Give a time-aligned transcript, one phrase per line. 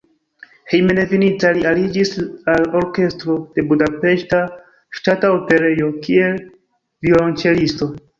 [0.71, 2.13] Hejmenveninta li aliĝis
[2.53, 4.39] al orkestro de Budapeŝta
[5.01, 6.41] Ŝtata Operejo, kiel
[7.09, 7.91] violonĉelisto.